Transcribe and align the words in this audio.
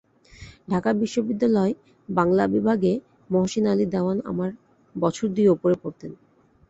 ঢাকা 0.67 0.89
বিশ্ববিদ্যালয় 0.93 1.73
বাংলা 2.09 2.43
বিভাগে 2.47 2.93
মহসীন 3.29 3.65
আলী 3.67 3.85
দেওয়ান 3.85 4.17
আমার 4.25 4.51
বছর 4.95 5.27
দুই 5.35 5.47
ওপরে 5.47 5.75
পড়তেন। 5.83 6.11